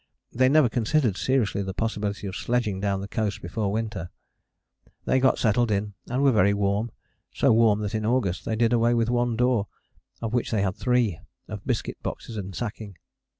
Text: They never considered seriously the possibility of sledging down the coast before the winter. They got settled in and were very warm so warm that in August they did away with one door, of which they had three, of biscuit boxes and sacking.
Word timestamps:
They 0.33 0.49
never 0.49 0.67
considered 0.67 1.15
seriously 1.15 1.61
the 1.61 1.75
possibility 1.75 2.25
of 2.25 2.35
sledging 2.35 2.79
down 2.79 3.01
the 3.01 3.07
coast 3.07 3.39
before 3.39 3.65
the 3.65 3.69
winter. 3.69 4.09
They 5.05 5.19
got 5.19 5.37
settled 5.37 5.69
in 5.69 5.93
and 6.09 6.23
were 6.23 6.31
very 6.31 6.55
warm 6.55 6.89
so 7.31 7.53
warm 7.53 7.81
that 7.81 7.93
in 7.93 8.03
August 8.03 8.43
they 8.43 8.55
did 8.55 8.73
away 8.73 8.95
with 8.95 9.11
one 9.11 9.35
door, 9.35 9.67
of 10.19 10.33
which 10.33 10.49
they 10.49 10.63
had 10.63 10.73
three, 10.75 11.19
of 11.47 11.67
biscuit 11.67 12.01
boxes 12.01 12.35
and 12.35 12.55
sacking. 12.55 12.97